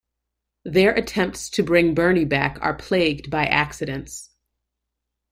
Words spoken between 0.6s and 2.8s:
Their attempts to bring Bernie back are